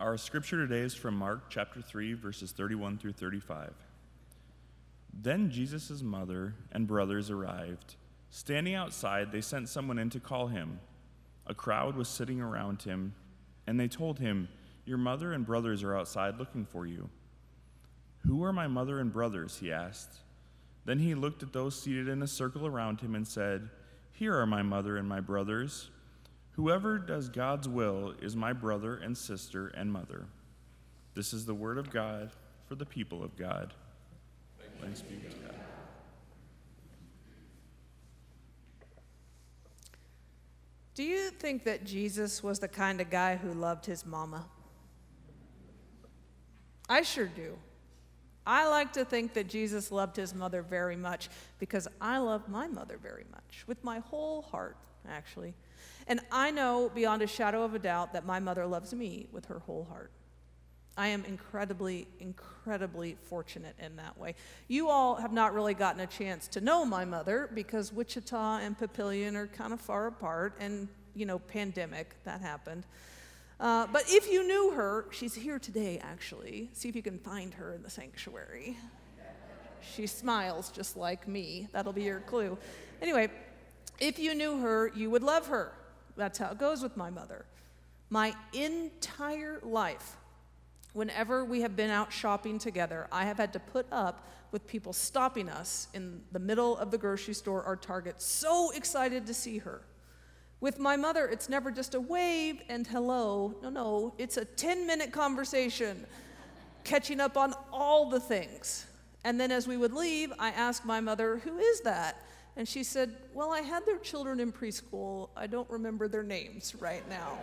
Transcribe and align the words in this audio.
Our 0.00 0.16
scripture 0.16 0.58
today 0.58 0.82
is 0.82 0.94
from 0.94 1.16
Mark 1.16 1.50
chapter 1.50 1.82
3, 1.82 2.12
verses 2.12 2.52
31 2.52 2.98
through 2.98 3.14
35. 3.14 3.72
Then 5.12 5.50
Jesus' 5.50 6.02
mother 6.02 6.54
and 6.70 6.86
brothers 6.86 7.32
arrived. 7.32 7.96
Standing 8.30 8.76
outside, 8.76 9.32
they 9.32 9.40
sent 9.40 9.68
someone 9.68 9.98
in 9.98 10.08
to 10.10 10.20
call 10.20 10.46
him. 10.46 10.78
A 11.48 11.54
crowd 11.54 11.96
was 11.96 12.06
sitting 12.06 12.40
around 12.40 12.82
him, 12.82 13.12
and 13.66 13.80
they 13.80 13.88
told 13.88 14.20
him, 14.20 14.48
Your 14.84 14.98
mother 14.98 15.32
and 15.32 15.44
brothers 15.44 15.82
are 15.82 15.96
outside 15.96 16.38
looking 16.38 16.64
for 16.64 16.86
you. 16.86 17.10
Who 18.18 18.44
are 18.44 18.52
my 18.52 18.68
mother 18.68 19.00
and 19.00 19.12
brothers? 19.12 19.58
he 19.60 19.72
asked. 19.72 20.18
Then 20.84 21.00
he 21.00 21.16
looked 21.16 21.42
at 21.42 21.52
those 21.52 21.80
seated 21.80 22.06
in 22.06 22.22
a 22.22 22.28
circle 22.28 22.68
around 22.68 23.00
him 23.00 23.16
and 23.16 23.26
said, 23.26 23.68
Here 24.12 24.36
are 24.38 24.46
my 24.46 24.62
mother 24.62 24.96
and 24.96 25.08
my 25.08 25.18
brothers. 25.18 25.90
Whoever 26.58 26.98
does 26.98 27.28
God's 27.28 27.68
will 27.68 28.14
is 28.20 28.34
my 28.34 28.52
brother 28.52 28.96
and 28.96 29.16
sister 29.16 29.68
and 29.76 29.92
mother. 29.92 30.26
This 31.14 31.32
is 31.32 31.46
the 31.46 31.54
word 31.54 31.78
of 31.78 31.88
God 31.88 32.32
for 32.66 32.74
the 32.74 32.84
people 32.84 33.22
of 33.22 33.36
God. 33.36 33.74
Thanks 34.80 35.00
be 35.00 35.14
to 35.18 35.36
God. 35.36 35.54
Do 40.96 41.04
you 41.04 41.30
think 41.30 41.62
that 41.62 41.84
Jesus 41.84 42.42
was 42.42 42.58
the 42.58 42.66
kind 42.66 43.00
of 43.00 43.08
guy 43.08 43.36
who 43.36 43.52
loved 43.52 43.86
his 43.86 44.04
mama? 44.04 44.44
I 46.88 47.02
sure 47.02 47.28
do. 47.28 47.56
I 48.44 48.66
like 48.66 48.92
to 48.94 49.04
think 49.04 49.32
that 49.34 49.46
Jesus 49.46 49.92
loved 49.92 50.16
his 50.16 50.34
mother 50.34 50.62
very 50.62 50.96
much 50.96 51.28
because 51.60 51.86
I 52.00 52.18
love 52.18 52.48
my 52.48 52.66
mother 52.66 52.98
very 53.00 53.26
much, 53.30 53.62
with 53.68 53.84
my 53.84 54.00
whole 54.00 54.42
heart, 54.42 54.76
actually. 55.06 55.54
And 56.06 56.20
I 56.32 56.50
know 56.50 56.90
beyond 56.94 57.22
a 57.22 57.26
shadow 57.26 57.62
of 57.62 57.74
a 57.74 57.78
doubt 57.78 58.14
that 58.14 58.24
my 58.24 58.40
mother 58.40 58.66
loves 58.66 58.94
me 58.94 59.28
with 59.30 59.46
her 59.46 59.58
whole 59.58 59.84
heart. 59.84 60.10
I 60.96 61.08
am 61.08 61.24
incredibly, 61.26 62.08
incredibly 62.18 63.16
fortunate 63.22 63.76
in 63.78 63.94
that 63.96 64.18
way. 64.18 64.34
You 64.66 64.88
all 64.88 65.14
have 65.14 65.32
not 65.32 65.54
really 65.54 65.74
gotten 65.74 66.00
a 66.00 66.06
chance 66.08 66.48
to 66.48 66.60
know 66.60 66.84
my 66.84 67.04
mother 67.04 67.48
because 67.54 67.92
Wichita 67.92 68.56
and 68.56 68.76
Papillion 68.76 69.36
are 69.36 69.46
kind 69.46 69.72
of 69.72 69.80
far 69.80 70.08
apart, 70.08 70.54
and, 70.58 70.88
you 71.14 71.24
know, 71.24 71.38
pandemic, 71.38 72.16
that 72.24 72.40
happened. 72.40 72.84
Uh, 73.60 73.86
but 73.92 74.04
if 74.08 74.28
you 74.30 74.44
knew 74.46 74.72
her, 74.72 75.06
she's 75.12 75.34
here 75.34 75.60
today, 75.60 76.00
actually. 76.02 76.68
See 76.72 76.88
if 76.88 76.96
you 76.96 77.02
can 77.02 77.18
find 77.18 77.54
her 77.54 77.74
in 77.74 77.82
the 77.82 77.90
sanctuary. 77.90 78.76
She 79.94 80.08
smiles 80.08 80.70
just 80.70 80.96
like 80.96 81.28
me. 81.28 81.68
That'll 81.72 81.92
be 81.92 82.02
your 82.02 82.20
clue. 82.20 82.58
Anyway, 83.00 83.30
if 83.98 84.18
you 84.18 84.34
knew 84.34 84.58
her, 84.60 84.92
you 84.94 85.10
would 85.10 85.22
love 85.22 85.48
her. 85.48 85.72
That's 86.16 86.38
how 86.38 86.50
it 86.50 86.58
goes 86.58 86.82
with 86.82 86.96
my 86.96 87.10
mother. 87.10 87.44
My 88.10 88.34
entire 88.52 89.60
life, 89.62 90.16
whenever 90.92 91.44
we 91.44 91.60
have 91.60 91.76
been 91.76 91.90
out 91.90 92.12
shopping 92.12 92.58
together, 92.58 93.06
I 93.12 93.24
have 93.24 93.36
had 93.36 93.52
to 93.52 93.60
put 93.60 93.86
up 93.92 94.26
with 94.50 94.66
people 94.66 94.92
stopping 94.92 95.48
us 95.48 95.88
in 95.94 96.22
the 96.32 96.38
middle 96.38 96.76
of 96.78 96.90
the 96.90 96.98
grocery 96.98 97.34
store 97.34 97.62
or 97.62 97.76
Target, 97.76 98.20
so 98.20 98.70
excited 98.70 99.26
to 99.26 99.34
see 99.34 99.58
her. 99.58 99.82
With 100.60 100.78
my 100.78 100.96
mother, 100.96 101.26
it's 101.26 101.48
never 101.48 101.70
just 101.70 101.94
a 101.94 102.00
wave 102.00 102.62
and 102.68 102.86
hello. 102.86 103.54
No, 103.62 103.70
no, 103.70 104.14
it's 104.18 104.38
a 104.38 104.44
10 104.44 104.86
minute 104.86 105.12
conversation, 105.12 106.04
catching 106.82 107.20
up 107.20 107.36
on 107.36 107.54
all 107.72 108.08
the 108.08 108.18
things. 108.18 108.86
And 109.24 109.38
then 109.38 109.52
as 109.52 109.68
we 109.68 109.76
would 109.76 109.92
leave, 109.92 110.32
I 110.38 110.50
asked 110.50 110.84
my 110.84 111.00
mother, 111.00 111.38
Who 111.38 111.58
is 111.58 111.80
that? 111.82 112.24
And 112.58 112.68
she 112.68 112.82
said, 112.82 113.14
Well, 113.32 113.52
I 113.52 113.60
had 113.60 113.86
their 113.86 113.98
children 113.98 114.40
in 114.40 114.52
preschool. 114.52 115.30
I 115.36 115.46
don't 115.46 115.70
remember 115.70 116.08
their 116.08 116.24
names 116.24 116.74
right 116.80 117.08
now. 117.08 117.38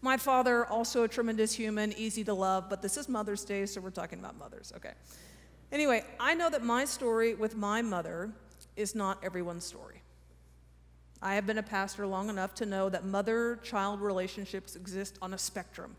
My 0.00 0.16
father, 0.16 0.66
also 0.66 1.04
a 1.04 1.08
tremendous 1.08 1.52
human, 1.52 1.92
easy 1.92 2.24
to 2.24 2.34
love, 2.34 2.68
but 2.68 2.82
this 2.82 2.96
is 2.96 3.08
Mother's 3.08 3.44
Day, 3.44 3.66
so 3.66 3.80
we're 3.80 3.90
talking 3.90 4.18
about 4.18 4.38
mothers, 4.38 4.72
okay? 4.76 4.92
Anyway, 5.70 6.04
I 6.18 6.34
know 6.34 6.50
that 6.50 6.62
my 6.62 6.84
story 6.84 7.34
with 7.34 7.56
my 7.56 7.80
mother 7.82 8.30
is 8.76 8.94
not 8.94 9.22
everyone's 9.22 9.64
story. 9.64 10.02
I 11.22 11.34
have 11.34 11.46
been 11.46 11.58
a 11.58 11.62
pastor 11.62 12.06
long 12.06 12.28
enough 12.28 12.54
to 12.56 12.66
know 12.66 12.88
that 12.88 13.04
mother 13.04 13.58
child 13.62 14.00
relationships 14.00 14.76
exist 14.76 15.18
on 15.22 15.32
a 15.32 15.38
spectrum 15.38 15.96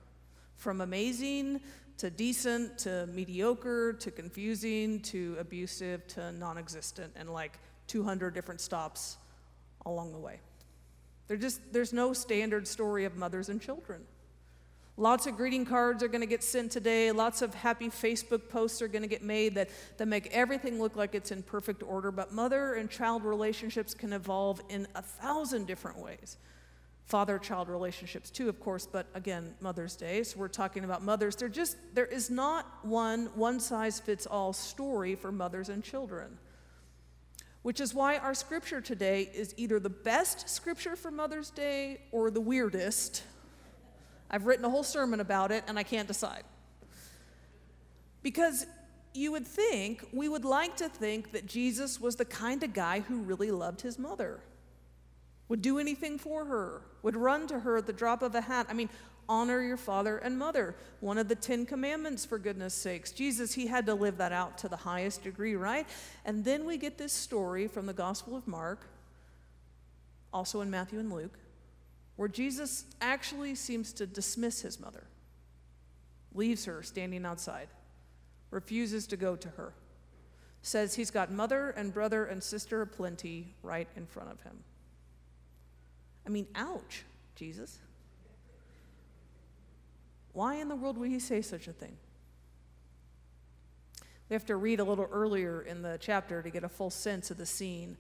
from 0.56 0.82
amazing 0.82 1.62
to 1.98 2.10
decent 2.10 2.78
to 2.80 3.08
mediocre 3.08 3.94
to 3.94 4.12
confusing 4.12 5.00
to 5.02 5.36
abusive 5.40 6.06
to 6.08 6.32
non 6.34 6.58
existent 6.58 7.14
and 7.16 7.30
like 7.30 7.60
200 7.88 8.34
different 8.34 8.62
stops 8.62 9.18
along 9.86 10.12
the 10.12 10.20
way. 10.20 10.40
Just, 11.40 11.62
there's 11.74 11.94
no 11.94 12.14
standard 12.14 12.68
story 12.68 13.06
of 13.06 13.16
mothers 13.16 13.50
and 13.50 13.62
children. 13.62 14.02
Lots 14.98 15.28
of 15.28 15.36
greeting 15.36 15.66
cards 15.66 16.02
are 16.04 16.08
going 16.08 16.22
to 16.22 16.28
get 16.28 16.44
sent 16.44 16.72
today. 16.72 17.12
Lots 17.12 17.42
of 17.42 17.54
happy 17.54 17.90
Facebook 17.90 18.48
posts 18.48 18.82
are 18.82 18.88
going 18.88 19.02
to 19.02 19.10
get 19.10 19.22
made 19.22 19.56
that, 19.56 19.70
that 19.98 20.08
make 20.08 20.28
everything 20.28 20.80
look 20.80 20.96
like 20.96 21.16
it's 21.16 21.32
in 21.32 21.44
perfect 21.44 21.84
order. 21.84 22.12
But 22.12 22.32
mother 22.32 22.76
and 22.76 22.90
child 22.90 23.26
relationships 23.26 23.94
can 23.94 24.14
evolve 24.14 24.62
in 24.70 24.88
a 24.96 25.02
thousand 25.02 25.68
different 25.68 25.98
ways 25.98 26.38
father 27.06 27.38
child 27.38 27.70
relationships 27.70 28.30
too 28.32 28.50
of 28.50 28.60
course 28.60 28.88
but 28.92 29.08
again 29.14 29.54
mother's 29.62 29.96
day. 29.96 30.24
So 30.24 30.40
we're 30.40 30.48
talking 30.48 30.84
about 30.84 31.04
mothers. 31.04 31.36
There 31.36 31.50
just 31.50 31.78
there 31.94 32.06
is 32.06 32.30
not 32.30 32.66
one 32.84 33.28
one 33.36 33.60
size 33.60 34.00
fits 34.00 34.26
all 34.26 34.54
story 34.54 35.16
for 35.16 35.32
mothers 35.32 35.70
and 35.70 35.84
children 35.84 36.38
which 37.66 37.80
is 37.80 37.96
why 37.96 38.18
our 38.18 38.36
scripture 38.36 38.80
today 38.80 39.28
is 39.34 39.56
either 39.58 39.80
the 39.80 39.90
best 39.90 40.48
scripture 40.48 40.96
for 40.96 41.10
mother's 41.10 41.50
day 41.50 42.00
or 42.12 42.30
the 42.30 42.40
weirdest. 42.40 43.24
I've 44.30 44.46
written 44.46 44.64
a 44.66 44.70
whole 44.70 44.84
sermon 44.84 45.20
about 45.20 45.52
it 45.52 45.64
and 45.68 45.80
i 45.80 45.82
can't 45.82 46.08
decide. 46.08 46.44
Because 48.22 48.68
you 49.16 49.32
would 49.32 49.48
think 49.48 50.06
we 50.14 50.30
would 50.30 50.46
like 50.46 50.76
to 50.78 50.90
think 50.90 51.32
that 51.32 51.46
jesus 51.46 52.00
was 52.00 52.18
the 52.18 52.26
kind 52.26 52.64
of 52.64 52.74
guy 52.74 53.00
who 53.00 53.18
really 53.22 53.50
loved 53.50 53.82
his 53.82 53.98
mother 53.98 54.42
would 55.48 55.62
do 55.62 55.80
anything 55.80 56.18
for 56.18 56.46
her, 56.46 56.82
would 57.04 57.16
run 57.16 57.48
to 57.48 57.60
her 57.60 57.78
at 57.78 57.86
the 57.86 57.94
drop 57.94 58.22
of 58.22 58.34
a 58.36 58.42
hat. 58.42 58.68
I 58.70 58.74
mean, 58.74 58.90
honor 59.28 59.62
your 59.62 59.78
father 59.78 60.18
and 60.18 60.38
mother. 60.38 60.76
One 61.00 61.18
of 61.18 61.28
the 61.28 61.36
Ten 61.36 61.66
Commandments, 61.66 62.26
for 62.26 62.38
goodness 62.38 62.74
sakes. 62.74 63.12
Jesus, 63.12 63.54
he 63.54 63.68
had 63.68 63.86
to 63.88 63.94
live 63.94 64.18
that 64.18 64.32
out 64.32 64.58
to 64.60 64.70
the 64.70 64.76
highest 64.78 65.24
degree, 65.24 65.56
right? 65.56 65.88
And 66.26 66.44
then 66.44 66.66
we 66.66 66.78
get 66.78 66.98
this 66.98 67.14
story 67.14 67.68
from 67.68 67.86
the 67.86 67.94
Gospel 67.94 68.36
of 68.36 68.48
Mark, 68.48 68.88
also 70.34 70.62
in 70.62 70.70
Matthew 70.70 71.00
and 71.00 71.12
Luke, 71.12 71.38
where 72.16 72.28
Jesus 72.28 72.86
actually 73.02 73.56
seems 73.56 73.94
to 73.94 74.06
dismiss 74.06 74.62
his 74.62 74.80
mother, 74.80 75.06
leaves 76.34 76.66
her 76.66 76.82
standing 76.84 77.26
outside, 77.26 77.68
refuses 78.52 79.08
to 79.08 79.18
go 79.18 79.36
to 79.36 79.50
her, 79.50 79.74
says 80.62 80.96
he's 80.96 81.12
got 81.12 81.32
mother 81.32 81.70
and 81.72 81.94
brother 81.94 82.26
and 82.26 82.42
sister 82.42 82.82
aplenty 82.82 83.54
right 83.64 83.88
in 83.96 84.06
front 84.06 84.32
of 84.32 84.42
him. 84.42 84.64
I 86.26 86.30
mean, 86.30 86.48
ouch, 86.56 87.04
Jesus. 87.36 87.80
Why 90.34 90.56
in 90.56 90.68
the 90.68 90.76
world 90.76 90.98
would 90.98 91.10
he 91.10 91.20
say 91.20 91.42
such 91.42 91.68
a 91.68 91.74
thing? 91.74 91.96
We 94.30 94.34
have 94.34 94.46
to 94.48 94.56
read 94.56 94.80
a 94.80 94.84
little 94.84 95.08
earlier 95.12 95.62
in 95.62 95.82
the 95.82 95.98
chapter 96.02 96.42
to 96.42 96.50
get 96.50 96.64
a 96.64 96.70
full 96.70 96.90
sense 96.90 97.30
of 97.30 97.38
the 97.38 97.46
scene. 97.46 97.96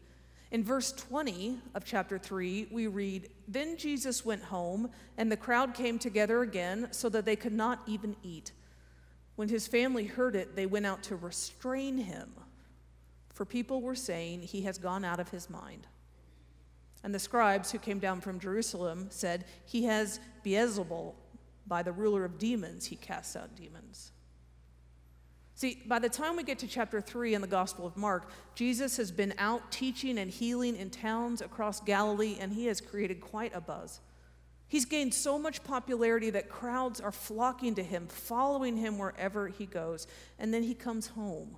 In 0.52 0.64
verse 0.64 0.92
20 0.92 1.60
of 1.76 1.86
chapter 1.86 2.18
3, 2.18 2.68
we 2.72 2.88
read 2.88 3.30
Then 3.48 3.78
Jesus 3.78 4.26
went 4.26 4.44
home, 4.44 4.90
and 5.18 5.32
the 5.32 5.38
crowd 5.38 5.74
came 5.74 6.00
together 6.00 6.42
again 6.42 6.88
so 6.92 7.10
that 7.10 7.26
they 7.26 7.36
could 7.36 7.54
not 7.54 7.82
even 7.88 8.16
eat. 8.24 8.52
When 9.36 9.50
his 9.50 9.68
family 9.68 10.06
heard 10.06 10.36
it, 10.36 10.56
they 10.56 10.66
went 10.66 10.86
out 10.86 11.04
to 11.04 11.16
restrain 11.16 11.98
him, 11.98 12.32
for 13.34 13.46
people 13.46 13.82
were 13.82 13.96
saying, 13.96 14.42
He 14.42 14.62
has 14.62 14.78
gone 14.78 15.06
out 15.06 15.20
of 15.20 15.30
his 15.30 15.50
mind. 15.50 15.88
And 17.06 17.14
the 17.14 17.20
scribes 17.20 17.72
who 17.72 17.78
came 17.78 18.00
down 18.00 18.20
from 18.20 18.40
Jerusalem 18.40 19.10
said, 19.12 19.46
He 19.64 19.84
has 19.84 20.20
Beelzebul, 20.44 21.14
by 21.68 21.84
the 21.84 21.92
ruler 21.92 22.26
of 22.26 22.40
demons, 22.40 22.88
he 22.88 22.96
casts 22.96 23.36
out 23.36 23.56
demons. 23.56 24.12
See, 25.54 25.84
by 25.86 26.00
the 26.00 26.10
time 26.10 26.36
we 26.36 26.42
get 26.42 26.58
to 26.60 26.68
chapter 26.68 27.00
3 27.00 27.36
in 27.36 27.42
the 27.42 27.48
Gospel 27.48 27.86
of 27.86 27.96
Mark, 27.96 28.32
Jesus 28.56 28.98
has 28.98 29.12
been 29.12 29.36
out 29.38 29.72
teaching 29.72 30.18
and 30.18 30.32
healing 30.32 30.76
in 30.76 30.90
towns 30.90 31.42
across 31.42 31.80
Galilee, 31.80 32.38
and 32.40 32.52
he 32.52 32.66
has 32.66 32.82
created 32.82 33.22
quite 33.22 33.56
a 33.56 33.62
buzz. 33.62 34.00
He's 34.68 34.86
gained 34.86 35.14
so 35.14 35.38
much 35.38 35.64
popularity 35.64 36.32
that 36.32 36.50
crowds 36.50 37.00
are 37.00 37.12
flocking 37.12 37.76
to 37.76 37.84
him, 37.84 38.08
following 38.08 38.78
him 38.78 38.98
wherever 38.98 39.48
he 39.48 39.68
goes. 39.68 40.08
And 40.40 40.52
then 40.52 40.64
he 40.64 40.74
comes 40.74 41.06
home 41.06 41.58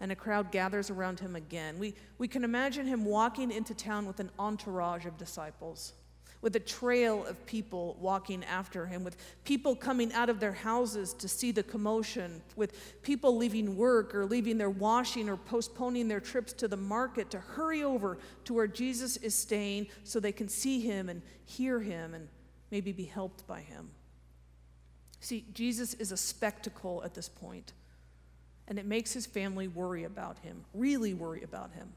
and 0.00 0.12
a 0.12 0.16
crowd 0.16 0.52
gathers 0.52 0.90
around 0.90 1.20
him 1.20 1.36
again. 1.36 1.78
We, 1.78 1.94
we 2.18 2.28
can 2.28 2.44
imagine 2.44 2.86
him 2.86 3.04
walking 3.04 3.50
into 3.50 3.74
town 3.74 4.06
with 4.06 4.20
an 4.20 4.30
entourage 4.38 5.06
of 5.06 5.16
disciples, 5.16 5.94
with 6.42 6.54
a 6.56 6.60
trail 6.60 7.24
of 7.26 7.44
people 7.46 7.96
walking 7.98 8.44
after 8.44 8.86
him, 8.86 9.04
with 9.04 9.16
people 9.44 9.74
coming 9.74 10.12
out 10.12 10.28
of 10.28 10.38
their 10.38 10.52
houses 10.52 11.14
to 11.14 11.28
see 11.28 11.50
the 11.50 11.62
commotion, 11.62 12.42
with 12.56 13.02
people 13.02 13.36
leaving 13.36 13.76
work 13.76 14.14
or 14.14 14.26
leaving 14.26 14.58
their 14.58 14.70
washing 14.70 15.28
or 15.28 15.36
postponing 15.36 16.08
their 16.08 16.20
trips 16.20 16.52
to 16.52 16.68
the 16.68 16.76
market 16.76 17.30
to 17.30 17.38
hurry 17.38 17.82
over 17.82 18.18
to 18.44 18.52
where 18.54 18.66
Jesus 18.66 19.16
is 19.18 19.34
staying 19.34 19.86
so 20.04 20.20
they 20.20 20.32
can 20.32 20.48
see 20.48 20.80
him 20.80 21.08
and 21.08 21.22
hear 21.46 21.80
him 21.80 22.12
and 22.14 22.28
maybe 22.70 22.92
be 22.92 23.04
helped 23.04 23.46
by 23.46 23.60
him. 23.60 23.90
See, 25.20 25.46
Jesus 25.54 25.94
is 25.94 26.12
a 26.12 26.16
spectacle 26.16 27.02
at 27.04 27.14
this 27.14 27.28
point, 27.28 27.72
and 28.68 28.78
it 28.78 28.86
makes 28.86 29.12
his 29.12 29.26
family 29.26 29.68
worry 29.68 30.04
about 30.04 30.38
him, 30.38 30.64
really 30.74 31.14
worry 31.14 31.42
about 31.42 31.72
him. 31.72 31.88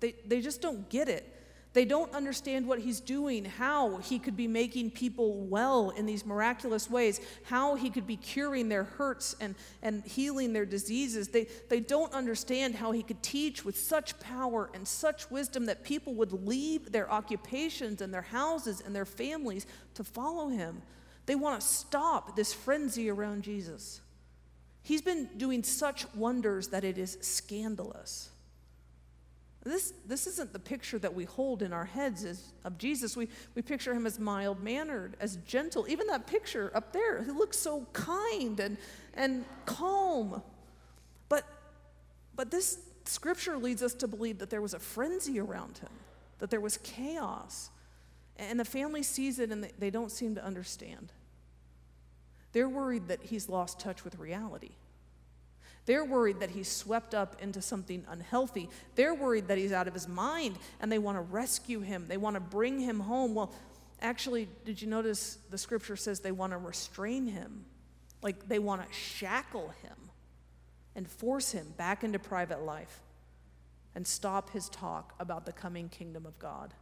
They, 0.00 0.14
they 0.26 0.40
just 0.40 0.60
don't 0.60 0.88
get 0.88 1.08
it. 1.08 1.38
They 1.74 1.86
don't 1.86 2.12
understand 2.12 2.66
what 2.66 2.80
he's 2.80 3.00
doing, 3.00 3.46
how 3.46 3.96
he 3.96 4.18
could 4.18 4.36
be 4.36 4.46
making 4.46 4.90
people 4.90 5.38
well 5.46 5.88
in 5.88 6.04
these 6.04 6.26
miraculous 6.26 6.90
ways, 6.90 7.18
how 7.44 7.76
he 7.76 7.88
could 7.88 8.06
be 8.06 8.16
curing 8.16 8.68
their 8.68 8.84
hurts 8.84 9.34
and, 9.40 9.54
and 9.80 10.04
healing 10.04 10.52
their 10.52 10.66
diseases. 10.66 11.28
They, 11.28 11.46
they 11.70 11.80
don't 11.80 12.12
understand 12.12 12.74
how 12.74 12.92
he 12.92 13.02
could 13.02 13.22
teach 13.22 13.64
with 13.64 13.78
such 13.78 14.20
power 14.20 14.70
and 14.74 14.86
such 14.86 15.30
wisdom 15.30 15.64
that 15.66 15.82
people 15.82 16.14
would 16.14 16.46
leave 16.46 16.92
their 16.92 17.10
occupations 17.10 18.02
and 18.02 18.12
their 18.12 18.22
houses 18.22 18.82
and 18.84 18.94
their 18.94 19.06
families 19.06 19.66
to 19.94 20.04
follow 20.04 20.48
him. 20.48 20.82
They 21.24 21.36
want 21.36 21.58
to 21.58 21.66
stop 21.66 22.36
this 22.36 22.52
frenzy 22.52 23.08
around 23.08 23.44
Jesus. 23.44 24.01
He's 24.82 25.02
been 25.02 25.28
doing 25.36 25.62
such 25.62 26.12
wonders 26.14 26.68
that 26.68 26.84
it 26.84 26.98
is 26.98 27.18
scandalous. 27.20 28.30
This, 29.64 29.92
this 30.06 30.26
isn't 30.26 30.52
the 30.52 30.58
picture 30.58 30.98
that 30.98 31.14
we 31.14 31.24
hold 31.24 31.62
in 31.62 31.72
our 31.72 31.84
heads 31.84 32.24
as, 32.24 32.52
of 32.64 32.78
Jesus. 32.78 33.16
We, 33.16 33.28
we 33.54 33.62
picture 33.62 33.94
him 33.94 34.06
as 34.06 34.18
mild 34.18 34.60
mannered, 34.60 35.16
as 35.20 35.36
gentle. 35.46 35.86
Even 35.88 36.08
that 36.08 36.26
picture 36.26 36.72
up 36.74 36.92
there, 36.92 37.22
he 37.22 37.30
looks 37.30 37.58
so 37.58 37.86
kind 37.92 38.58
and, 38.58 38.76
and 39.14 39.44
calm. 39.64 40.42
But, 41.28 41.44
but 42.34 42.50
this 42.50 42.78
scripture 43.04 43.56
leads 43.56 43.84
us 43.84 43.94
to 43.94 44.08
believe 44.08 44.38
that 44.38 44.50
there 44.50 44.62
was 44.62 44.74
a 44.74 44.80
frenzy 44.80 45.38
around 45.38 45.78
him, 45.78 45.90
that 46.40 46.50
there 46.50 46.60
was 46.60 46.78
chaos. 46.78 47.70
And 48.36 48.58
the 48.58 48.64
family 48.64 49.04
sees 49.04 49.38
it 49.38 49.52
and 49.52 49.62
they, 49.62 49.70
they 49.78 49.90
don't 49.90 50.10
seem 50.10 50.34
to 50.34 50.44
understand. 50.44 51.12
They're 52.52 52.68
worried 52.68 53.08
that 53.08 53.22
he's 53.22 53.48
lost 53.48 53.80
touch 53.80 54.04
with 54.04 54.18
reality. 54.18 54.72
They're 55.84 56.04
worried 56.04 56.40
that 56.40 56.50
he's 56.50 56.68
swept 56.68 57.14
up 57.14 57.36
into 57.42 57.60
something 57.60 58.04
unhealthy. 58.08 58.68
They're 58.94 59.14
worried 59.14 59.48
that 59.48 59.58
he's 59.58 59.72
out 59.72 59.88
of 59.88 59.94
his 59.94 60.06
mind 60.06 60.56
and 60.80 60.92
they 60.92 60.98
want 60.98 61.16
to 61.16 61.22
rescue 61.22 61.80
him. 61.80 62.06
They 62.06 62.16
want 62.16 62.34
to 62.34 62.40
bring 62.40 62.78
him 62.78 63.00
home. 63.00 63.34
Well, 63.34 63.52
actually, 64.00 64.48
did 64.64 64.80
you 64.80 64.88
notice 64.88 65.38
the 65.50 65.58
scripture 65.58 65.96
says 65.96 66.20
they 66.20 66.30
want 66.30 66.52
to 66.52 66.58
restrain 66.58 67.26
him? 67.26 67.64
Like 68.22 68.48
they 68.48 68.60
want 68.60 68.86
to 68.86 68.92
shackle 68.94 69.72
him 69.82 69.96
and 70.94 71.10
force 71.10 71.50
him 71.50 71.74
back 71.76 72.04
into 72.04 72.18
private 72.18 72.62
life 72.62 73.00
and 73.94 74.06
stop 74.06 74.50
his 74.50 74.68
talk 74.68 75.14
about 75.18 75.46
the 75.46 75.52
coming 75.52 75.88
kingdom 75.88 76.26
of 76.26 76.38
God. 76.38 76.74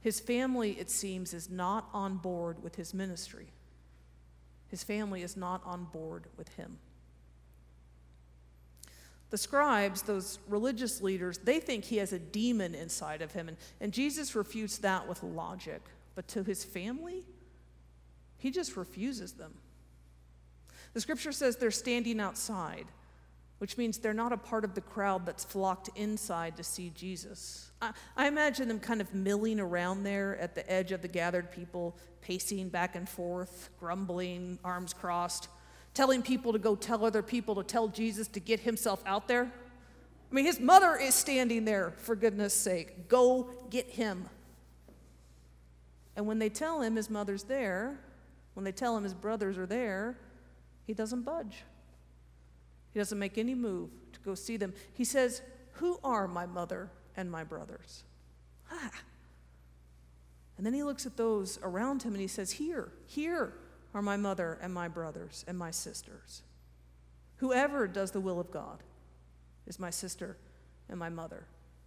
His 0.00 0.18
family, 0.18 0.72
it 0.72 0.88
seems, 0.88 1.34
is 1.34 1.50
not 1.50 1.88
on 1.92 2.16
board 2.16 2.62
with 2.62 2.76
his 2.76 2.94
ministry. 2.94 3.48
His 4.68 4.82
family 4.82 5.22
is 5.22 5.36
not 5.36 5.62
on 5.64 5.84
board 5.84 6.24
with 6.36 6.48
him. 6.56 6.78
The 9.30 9.38
scribes, 9.38 10.02
those 10.02 10.38
religious 10.48 11.00
leaders, 11.00 11.38
they 11.38 11.58
think 11.58 11.84
he 11.84 11.96
has 11.96 12.12
a 12.12 12.18
demon 12.18 12.74
inside 12.74 13.22
of 13.22 13.32
him. 13.32 13.48
And, 13.48 13.56
and 13.80 13.92
Jesus 13.92 14.34
refutes 14.34 14.78
that 14.78 15.08
with 15.08 15.22
logic. 15.22 15.82
But 16.14 16.28
to 16.28 16.42
his 16.42 16.64
family, 16.64 17.24
he 18.38 18.50
just 18.50 18.76
refuses 18.76 19.32
them. 19.32 19.54
The 20.94 21.00
scripture 21.00 21.32
says 21.32 21.56
they're 21.56 21.70
standing 21.70 22.20
outside, 22.20 22.86
which 23.58 23.78
means 23.78 23.98
they're 23.98 24.12
not 24.12 24.32
a 24.32 24.36
part 24.36 24.64
of 24.64 24.74
the 24.74 24.80
crowd 24.80 25.24
that's 25.24 25.44
flocked 25.44 25.88
inside 25.96 26.56
to 26.56 26.62
see 26.62 26.90
Jesus. 26.90 27.70
I, 27.80 27.92
I 28.16 28.28
imagine 28.28 28.68
them 28.68 28.80
kind 28.80 29.00
of 29.00 29.14
milling 29.14 29.60
around 29.60 30.02
there 30.02 30.36
at 30.38 30.54
the 30.54 30.70
edge 30.70 30.92
of 30.92 31.02
the 31.02 31.08
gathered 31.08 31.50
people, 31.50 31.96
pacing 32.20 32.68
back 32.68 32.96
and 32.96 33.08
forth, 33.08 33.70
grumbling, 33.78 34.58
arms 34.64 34.92
crossed 34.92 35.48
telling 35.96 36.20
people 36.20 36.52
to 36.52 36.58
go 36.58 36.76
tell 36.76 37.06
other 37.06 37.22
people 37.22 37.54
to 37.54 37.62
tell 37.62 37.88
Jesus 37.88 38.28
to 38.28 38.38
get 38.38 38.60
himself 38.60 39.02
out 39.06 39.26
there? 39.26 39.50
I 40.30 40.34
mean, 40.34 40.44
his 40.44 40.60
mother 40.60 40.94
is 40.94 41.14
standing 41.14 41.64
there, 41.64 41.94
for 41.96 42.14
goodness 42.14 42.52
sake. 42.52 43.08
Go 43.08 43.48
get 43.70 43.88
him. 43.88 44.28
And 46.14 46.26
when 46.26 46.38
they 46.38 46.50
tell 46.50 46.82
him 46.82 46.96
his 46.96 47.08
mother's 47.08 47.44
there, 47.44 47.98
when 48.52 48.64
they 48.64 48.72
tell 48.72 48.94
him 48.96 49.04
his 49.04 49.14
brothers 49.14 49.56
are 49.56 49.66
there, 49.66 50.18
he 50.86 50.92
doesn't 50.92 51.22
budge. 51.22 51.64
He 52.96 53.00
doesn't 53.00 53.18
make 53.18 53.36
any 53.36 53.54
move 53.54 53.90
to 54.14 54.20
go 54.20 54.34
see 54.34 54.56
them. 54.56 54.72
He 54.94 55.04
says, 55.04 55.42
Who 55.72 56.00
are 56.02 56.26
my 56.26 56.46
mother 56.46 56.90
and 57.14 57.30
my 57.30 57.44
brothers? 57.44 58.04
Ah. 58.72 58.90
And 60.56 60.64
then 60.64 60.72
he 60.72 60.82
looks 60.82 61.04
at 61.04 61.18
those 61.18 61.58
around 61.62 62.04
him 62.04 62.14
and 62.14 62.22
he 62.22 62.26
says, 62.26 62.52
Here, 62.52 62.90
here 63.04 63.52
are 63.92 64.00
my 64.00 64.16
mother 64.16 64.58
and 64.62 64.72
my 64.72 64.88
brothers 64.88 65.44
and 65.46 65.58
my 65.58 65.70
sisters. 65.70 66.40
Whoever 67.36 67.86
does 67.86 68.12
the 68.12 68.20
will 68.20 68.40
of 68.40 68.50
God 68.50 68.82
is 69.66 69.78
my 69.78 69.90
sister 69.90 70.38
and 70.88 70.98
my 70.98 71.10
mother 71.10 71.44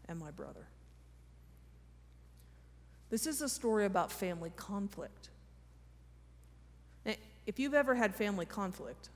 and 0.07 0.19
my 0.19 0.29
brother. 0.29 0.67
This 3.09 3.25
is 3.25 3.41
a 3.41 3.49
story 3.49 3.85
about 3.85 4.11
family 4.11 4.51
conflict. 4.55 5.29
If 7.47 7.57
you've 7.57 7.73
ever 7.73 7.95
had 7.95 8.13
family 8.13 8.45
conflict, 8.45 9.09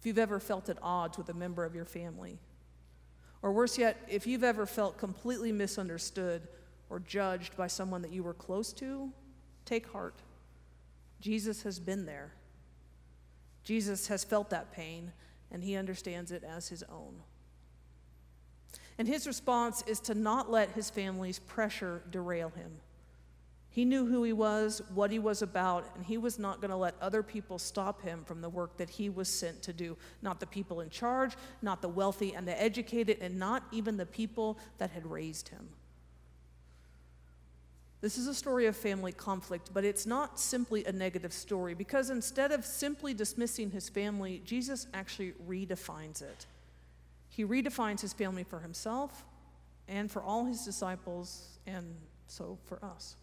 if 0.00 0.06
you've 0.06 0.18
ever 0.18 0.40
felt 0.40 0.70
at 0.70 0.78
odds 0.80 1.18
with 1.18 1.28
a 1.28 1.34
member 1.34 1.62
of 1.62 1.74
your 1.74 1.84
family, 1.84 2.38
or 3.42 3.52
worse 3.52 3.76
yet, 3.76 3.98
if 4.08 4.26
you've 4.26 4.44
ever 4.44 4.64
felt 4.64 4.96
completely 4.96 5.52
misunderstood 5.52 6.48
or 6.88 7.00
judged 7.00 7.54
by 7.54 7.66
someone 7.66 8.00
that 8.00 8.10
you 8.10 8.22
were 8.22 8.32
close 8.32 8.72
to, 8.72 9.12
take 9.66 9.86
heart. 9.92 10.22
Jesus 11.20 11.62
has 11.62 11.78
been 11.78 12.06
there. 12.06 12.32
Jesus 13.62 14.08
has 14.08 14.24
felt 14.24 14.48
that 14.50 14.72
pain, 14.72 15.12
and 15.50 15.62
he 15.62 15.76
understands 15.76 16.32
it 16.32 16.44
as 16.44 16.68
his 16.68 16.82
own. 16.84 17.22
And 18.96 19.06
his 19.06 19.26
response 19.26 19.84
is 19.86 20.00
to 20.00 20.14
not 20.14 20.50
let 20.50 20.70
his 20.70 20.88
family's 20.88 21.38
pressure 21.38 22.02
derail 22.10 22.50
him. 22.50 22.72
He 23.72 23.84
knew 23.84 24.04
who 24.04 24.24
he 24.24 24.32
was, 24.32 24.82
what 24.94 25.12
he 25.12 25.20
was 25.20 25.42
about, 25.42 25.86
and 25.94 26.04
he 26.04 26.18
was 26.18 26.40
not 26.40 26.60
going 26.60 26.72
to 26.72 26.76
let 26.76 26.96
other 27.00 27.22
people 27.22 27.56
stop 27.58 28.02
him 28.02 28.24
from 28.24 28.40
the 28.40 28.48
work 28.48 28.76
that 28.78 28.90
he 28.90 29.08
was 29.08 29.28
sent 29.28 29.62
to 29.62 29.72
do. 29.72 29.96
Not 30.22 30.40
the 30.40 30.46
people 30.46 30.80
in 30.80 30.90
charge, 30.90 31.36
not 31.62 31.80
the 31.80 31.88
wealthy 31.88 32.34
and 32.34 32.48
the 32.48 32.60
educated, 32.60 33.18
and 33.20 33.38
not 33.38 33.62
even 33.70 33.96
the 33.96 34.06
people 34.06 34.58
that 34.78 34.90
had 34.90 35.06
raised 35.06 35.50
him. 35.50 35.68
This 38.00 38.16
is 38.18 38.26
a 38.26 38.34
story 38.34 38.66
of 38.66 38.76
family 38.76 39.12
conflict, 39.12 39.70
but 39.72 39.84
it's 39.84 40.06
not 40.06 40.40
simply 40.40 40.84
a 40.86 40.92
negative 40.92 41.32
story 41.32 41.74
because 41.74 42.10
instead 42.10 42.50
of 42.50 42.64
simply 42.64 43.12
dismissing 43.12 43.70
his 43.70 43.88
family, 43.88 44.40
Jesus 44.44 44.86
actually 44.94 45.34
redefines 45.46 46.22
it. 46.22 46.46
He 47.28 47.44
redefines 47.44 48.00
his 48.00 48.14
family 48.14 48.42
for 48.42 48.58
himself 48.58 49.26
and 49.86 50.10
for 50.10 50.22
all 50.22 50.46
his 50.46 50.64
disciples, 50.64 51.58
and 51.66 51.94
so 52.26 52.58
for 52.64 52.82
us. 52.84 53.16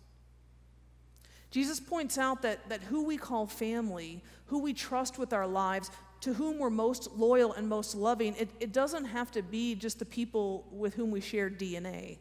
Jesus 1.58 1.80
points 1.80 2.20
out 2.20 2.44
that, 2.44 2.70
that 2.70 2.84
who 2.84 3.04
we 3.04 3.18
call 3.18 3.48
family, 3.48 4.22
who 4.46 4.60
we 4.60 4.74
trust 4.74 5.18
with 5.18 5.34
our 5.34 5.48
lives, 5.48 5.90
to 6.22 6.32
whom 6.36 6.60
we're 6.60 6.70
most 6.70 7.12
loyal 7.14 7.54
and 7.54 7.68
most 7.68 7.96
loving, 7.96 8.36
it, 8.36 8.50
it 8.60 8.72
doesn't 8.72 9.06
have 9.06 9.32
to 9.32 9.42
be 9.42 9.74
just 9.74 9.98
the 9.98 10.06
people 10.06 10.68
with 10.72 10.94
whom 10.94 11.10
we 11.10 11.20
share 11.20 11.50
DNA 11.50 12.20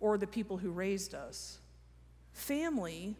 or 0.00 0.18
the 0.18 0.26
people 0.26 0.56
who 0.56 0.72
raised 0.72 1.14
us. 1.14 1.60
Family, 2.32 3.14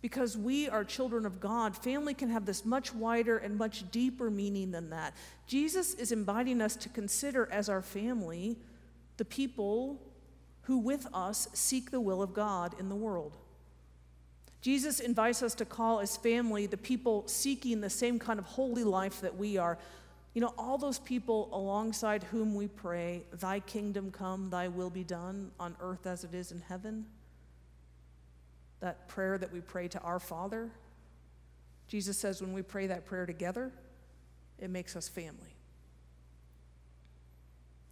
because 0.00 0.38
we 0.38 0.66
are 0.70 0.82
children 0.82 1.26
of 1.26 1.40
God, 1.40 1.76
family 1.76 2.14
can 2.14 2.30
have 2.30 2.46
this 2.46 2.64
much 2.64 2.94
wider 2.94 3.36
and 3.36 3.58
much 3.58 3.90
deeper 3.90 4.30
meaning 4.30 4.70
than 4.70 4.88
that. 4.88 5.12
Jesus 5.46 5.92
is 5.92 6.10
inviting 6.10 6.62
us 6.62 6.74
to 6.76 6.88
consider 6.88 7.50
as 7.52 7.68
our 7.68 7.82
family 7.82 8.56
the 9.18 9.26
people 9.26 10.00
who 10.62 10.78
with 10.78 11.06
us 11.12 11.48
seek 11.52 11.90
the 11.90 12.00
will 12.00 12.22
of 12.22 12.32
God 12.32 12.74
in 12.80 12.88
the 12.88 12.96
world. 12.96 13.36
Jesus 14.62 15.00
invites 15.00 15.42
us 15.42 15.54
to 15.56 15.64
call 15.64 16.00
as 16.00 16.16
family 16.16 16.66
the 16.66 16.76
people 16.76 17.24
seeking 17.26 17.80
the 17.80 17.90
same 17.90 18.18
kind 18.18 18.38
of 18.38 18.46
holy 18.46 18.84
life 18.84 19.20
that 19.20 19.36
we 19.36 19.58
are. 19.58 19.76
You 20.34 20.40
know, 20.40 20.54
all 20.56 20.78
those 20.78 20.98
people 20.98 21.50
alongside 21.52 22.22
whom 22.22 22.54
we 22.54 22.68
pray, 22.68 23.24
Thy 23.32 23.60
kingdom 23.60 24.10
come, 24.10 24.48
Thy 24.48 24.68
will 24.68 24.88
be 24.88 25.04
done 25.04 25.50
on 25.60 25.76
earth 25.80 26.06
as 26.06 26.24
it 26.24 26.32
is 26.32 26.52
in 26.52 26.60
heaven 26.60 27.04
that 28.82 29.06
prayer 29.06 29.38
that 29.38 29.52
we 29.52 29.60
pray 29.60 29.86
to 29.86 30.00
our 30.00 30.18
Father, 30.18 30.68
Jesus 31.86 32.18
says 32.18 32.42
when 32.42 32.52
we 32.52 32.62
pray 32.62 32.88
that 32.88 33.06
prayer 33.06 33.26
together, 33.26 33.70
it 34.58 34.70
makes 34.70 34.96
us 34.96 35.08
family. 35.08 35.51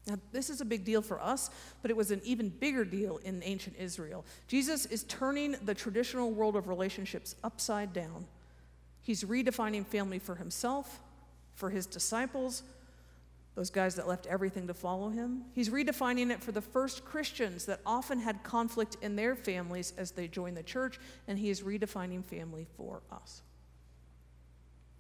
Now, 0.07 0.17
this 0.33 0.51
is 0.51 0.61
a 0.61 0.65
big 0.65 0.85
deal 0.85 1.03
for 1.03 1.21
us, 1.21 1.51
but 1.83 1.91
it 1.91 1.97
was 1.97 2.11
an 2.11 2.21
even 2.25 2.49
bigger 2.49 2.85
deal 2.85 3.19
in 3.19 3.43
ancient 3.45 3.77
Israel. 3.79 4.25
Jesus 4.49 4.87
is 4.87 5.05
turning 5.05 5.57
the 5.65 5.75
traditional 5.75 6.31
world 6.31 6.57
of 6.57 6.69
relationships 6.69 7.37
upside 7.45 7.93
down. 7.93 8.27
He's 9.03 9.25
redefining 9.25 9.87
family 9.87 10.19
for 10.19 10.37
himself, 10.37 11.01
for 11.55 11.71
his 11.71 11.87
disciples, 11.87 12.63
those 13.55 13.71
guys 13.71 13.95
that 13.97 14.09
left 14.09 14.27
everything 14.27 14.67
to 14.69 14.75
follow 14.75 15.11
him. 15.11 15.45
He's 15.53 15.69
redefining 15.69 16.31
it 16.31 16.43
for 16.43 16.53
the 16.53 16.63
first 16.63 17.05
Christians 17.05 17.67
that 17.67 17.81
often 17.85 18.21
had 18.21 18.43
conflict 18.43 18.97
in 19.03 19.17
their 19.17 19.35
families 19.37 19.93
as 19.99 20.13
they 20.13 20.29
joined 20.29 20.57
the 20.57 20.63
church, 20.63 20.99
and 21.29 21.39
he 21.39 21.51
is 21.51 21.63
redefining 21.63 22.25
family 22.25 22.67
for 22.77 23.03
us. 23.13 23.43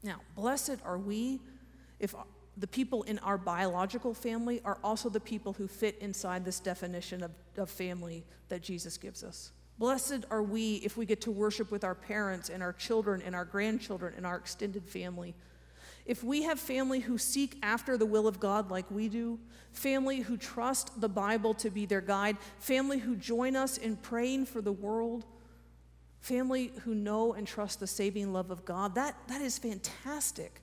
Now, 0.02 0.21
blessed 0.35 0.78
are 0.85 0.99
we 0.99 1.40
if 1.99 2.14
the 2.61 2.67
people 2.67 3.02
in 3.05 3.19
our 3.21 3.38
biological 3.38 4.12
family 4.12 4.61
are 4.64 4.79
also 4.85 5.09
the 5.09 5.21
people 5.21 5.55
who 5.55 5.67
fit 5.67 5.97
inside 6.00 6.45
this 6.45 6.61
definition 6.61 7.23
of, 7.23 7.31
of 7.57 7.71
family 7.71 8.25
that 8.49 8.62
Jesus 8.62 8.99
gives 8.99 9.25
us. 9.25 9.52
Blessed 9.79 10.26
are 10.31 10.43
we 10.43 10.75
if 10.76 10.99
we 10.99 11.07
get 11.07 11.23
to 11.23 11.31
worship 11.31 11.71
with 11.71 11.85
our 11.85 11.95
parents 11.95 12.50
and 12.50 12.62
our 12.62 12.75
children 12.75 13.23
and 13.25 13.35
our 13.35 13.47
grandchildren 13.47 14.12
and 14.14 14.26
our 14.26 14.37
extended 14.37 14.87
family. 14.87 15.35
If 16.05 16.23
we 16.23 16.43
have 16.43 16.61
family 16.61 17.00
who 17.00 17.17
seek 17.17 17.57
after 17.62 17.97
the 17.97 18.05
will 18.05 18.26
of 18.26 18.40
God 18.40 18.71
like 18.71 18.90
we 18.90 19.09
do, 19.09 19.38
family 19.73 20.21
who 20.21 20.37
trust 20.37 21.00
the 21.00 21.09
Bible 21.09 21.55
to 21.55 21.71
be 21.71 21.87
their 21.87 22.02
guide, 22.02 22.37
family 22.59 22.99
who 22.99 23.17
join 23.17 23.57
us 23.57 23.79
in 23.79 23.97
praying 23.97 24.47
for 24.47 24.61
the 24.61 24.73
world, 24.73 25.25
family 26.21 26.73
who 26.85 26.95
know 26.95 27.33
and 27.33 27.47
trust 27.47 27.81
the 27.81 27.87
saving 27.87 28.35
love 28.35 28.50
of 28.50 28.67
God, 28.67 28.95
that, 28.97 29.17
that 29.29 29.40
is 29.40 29.59
fantastic. 29.59 30.61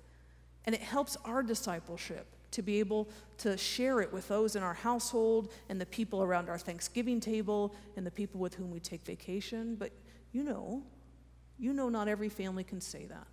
And 0.67 0.75
it 0.75 0.81
helps 0.81 1.17
our 1.25 1.41
discipleship 1.41 2.27
to 2.51 2.61
be 2.61 2.79
able 2.79 3.07
to 3.37 3.57
share 3.57 4.01
it 4.01 4.11
with 4.11 4.27
those 4.27 4.55
in 4.55 4.63
our 4.63 4.73
household 4.73 5.51
and 5.69 5.79
the 5.79 5.85
people 5.85 6.21
around 6.21 6.49
our 6.49 6.57
Thanksgiving 6.57 7.21
table 7.21 7.73
and 7.95 8.05
the 8.05 8.11
people 8.11 8.39
with 8.39 8.53
whom 8.53 8.69
we 8.69 8.81
take 8.81 9.03
vacation. 9.05 9.75
But 9.75 9.93
you 10.33 10.43
know, 10.43 10.83
you 11.57 11.71
know, 11.71 11.87
not 11.87 12.09
every 12.09 12.29
family 12.29 12.65
can 12.65 12.81
say 12.81 13.05
that. 13.05 13.27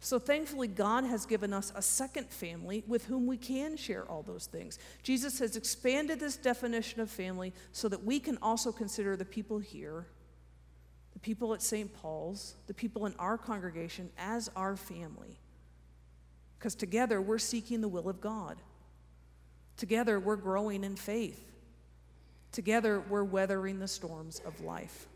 So 0.00 0.18
thankfully, 0.18 0.68
God 0.68 1.04
has 1.04 1.24
given 1.24 1.52
us 1.52 1.72
a 1.74 1.80
second 1.80 2.28
family 2.28 2.84
with 2.86 3.06
whom 3.06 3.26
we 3.26 3.36
can 3.36 3.76
share 3.76 4.04
all 4.04 4.22
those 4.22 4.46
things. 4.46 4.78
Jesus 5.02 5.38
has 5.38 5.56
expanded 5.56 6.20
this 6.20 6.36
definition 6.36 7.00
of 7.00 7.08
family 7.08 7.54
so 7.72 7.88
that 7.88 8.04
we 8.04 8.18
can 8.20 8.36
also 8.42 8.70
consider 8.70 9.16
the 9.16 9.24
people 9.24 9.60
here, 9.60 10.06
the 11.14 11.20
people 11.20 11.54
at 11.54 11.62
St. 11.62 11.90
Paul's, 11.94 12.56
the 12.66 12.74
people 12.74 13.06
in 13.06 13.14
our 13.18 13.38
congregation 13.38 14.10
as 14.18 14.50
our 14.56 14.76
family 14.76 15.38
because 16.64 16.74
together 16.74 17.20
we're 17.20 17.36
seeking 17.36 17.82
the 17.82 17.88
will 17.88 18.08
of 18.08 18.22
God. 18.22 18.56
Together 19.76 20.18
we're 20.18 20.34
growing 20.34 20.82
in 20.82 20.96
faith. 20.96 21.52
Together 22.52 23.02
we're 23.10 23.22
weathering 23.22 23.80
the 23.80 23.86
storms 23.86 24.40
of 24.46 24.58
life. 24.62 25.06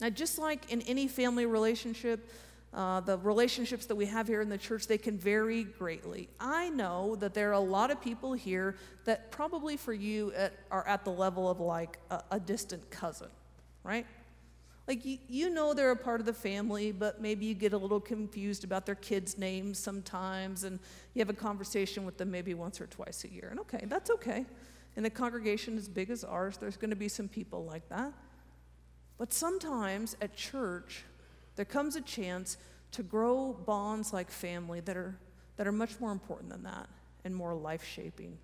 Now, 0.00 0.10
just 0.10 0.38
like 0.38 0.70
in 0.70 0.80
any 0.82 1.08
family 1.08 1.44
relationship, 1.44 2.30
uh, 2.72 3.00
the 3.00 3.18
relationships 3.18 3.86
that 3.86 3.96
we 3.96 4.06
have 4.06 4.28
here 4.28 4.42
in 4.42 4.48
the 4.48 4.58
church, 4.58 4.86
they 4.86 4.96
can 4.96 5.18
vary 5.18 5.64
greatly. 5.64 6.28
I 6.38 6.68
know 6.68 7.16
that 7.16 7.34
there 7.34 7.50
are 7.50 7.54
a 7.54 7.58
lot 7.58 7.90
of 7.90 8.00
people 8.00 8.32
here 8.32 8.76
that 9.06 9.32
probably 9.32 9.76
for 9.76 9.92
you 9.92 10.32
at, 10.34 10.52
are 10.70 10.86
at 10.86 11.04
the 11.04 11.10
level 11.10 11.50
of 11.50 11.58
like 11.58 11.98
a, 12.12 12.22
a 12.30 12.38
distant 12.38 12.88
cousin, 12.92 13.30
right? 13.82 14.06
Like, 14.86 15.04
you, 15.04 15.18
you 15.28 15.50
know 15.50 15.72
they're 15.72 15.92
a 15.92 15.96
part 15.96 16.20
of 16.20 16.26
the 16.26 16.34
family, 16.34 16.92
but 16.92 17.20
maybe 17.20 17.46
you 17.46 17.54
get 17.54 17.72
a 17.72 17.78
little 17.78 18.00
confused 18.00 18.64
about 18.64 18.84
their 18.84 18.94
kids' 18.94 19.38
names 19.38 19.78
sometimes, 19.78 20.64
and 20.64 20.78
you 21.14 21.20
have 21.20 21.30
a 21.30 21.34
conversation 21.34 22.04
with 22.04 22.18
them 22.18 22.30
maybe 22.30 22.52
once 22.52 22.80
or 22.80 22.86
twice 22.86 23.24
a 23.24 23.32
year. 23.32 23.48
And 23.50 23.60
okay, 23.60 23.84
that's 23.86 24.10
okay. 24.10 24.44
In 24.96 25.06
a 25.06 25.10
congregation 25.10 25.78
as 25.78 25.88
big 25.88 26.10
as 26.10 26.22
ours, 26.22 26.58
there's 26.58 26.76
going 26.76 26.90
to 26.90 26.96
be 26.96 27.08
some 27.08 27.28
people 27.28 27.64
like 27.64 27.88
that. 27.88 28.12
But 29.16 29.32
sometimes 29.32 30.16
at 30.20 30.36
church, 30.36 31.04
there 31.56 31.64
comes 31.64 31.96
a 31.96 32.00
chance 32.00 32.58
to 32.92 33.02
grow 33.02 33.52
bonds 33.52 34.12
like 34.12 34.30
family 34.30 34.80
that 34.80 34.96
are, 34.96 35.18
that 35.56 35.66
are 35.66 35.72
much 35.72 35.98
more 35.98 36.12
important 36.12 36.50
than 36.50 36.62
that 36.64 36.88
and 37.24 37.34
more 37.34 37.54
life 37.54 37.84
shaping. 37.84 38.38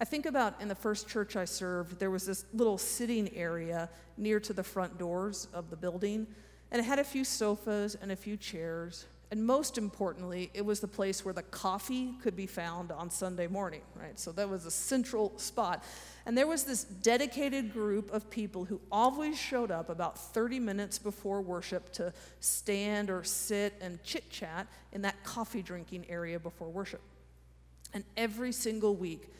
I 0.00 0.06
think 0.06 0.24
about 0.24 0.58
in 0.62 0.68
the 0.68 0.74
first 0.74 1.08
church 1.08 1.36
I 1.36 1.44
served, 1.44 1.98
there 1.98 2.10
was 2.10 2.24
this 2.24 2.46
little 2.54 2.78
sitting 2.78 3.34
area 3.36 3.90
near 4.16 4.40
to 4.40 4.54
the 4.54 4.64
front 4.64 4.98
doors 4.98 5.46
of 5.52 5.68
the 5.68 5.76
building, 5.76 6.26
and 6.70 6.80
it 6.80 6.84
had 6.84 6.98
a 6.98 7.04
few 7.04 7.22
sofas 7.22 7.96
and 8.00 8.10
a 8.10 8.16
few 8.16 8.38
chairs. 8.38 9.04
And 9.30 9.44
most 9.44 9.76
importantly, 9.76 10.50
it 10.54 10.64
was 10.64 10.80
the 10.80 10.88
place 10.88 11.24
where 11.24 11.34
the 11.34 11.42
coffee 11.42 12.14
could 12.22 12.34
be 12.34 12.46
found 12.46 12.90
on 12.90 13.10
Sunday 13.10 13.46
morning, 13.46 13.82
right? 13.94 14.18
So 14.18 14.32
that 14.32 14.48
was 14.48 14.64
a 14.64 14.70
central 14.70 15.38
spot. 15.38 15.84
And 16.26 16.36
there 16.36 16.46
was 16.46 16.64
this 16.64 16.82
dedicated 16.82 17.72
group 17.72 18.10
of 18.10 18.28
people 18.30 18.64
who 18.64 18.80
always 18.90 19.38
showed 19.38 19.70
up 19.70 19.88
about 19.90 20.18
30 20.18 20.58
minutes 20.58 20.98
before 20.98 21.42
worship 21.42 21.92
to 21.92 22.12
stand 22.40 23.10
or 23.10 23.22
sit 23.22 23.74
and 23.80 24.02
chit 24.02 24.30
chat 24.30 24.66
in 24.92 25.02
that 25.02 25.22
coffee 25.22 25.62
drinking 25.62 26.06
area 26.08 26.40
before 26.40 26.70
worship. 26.70 27.02
And 27.92 28.02
every 28.16 28.52
single 28.52 28.96
week, 28.96 29.30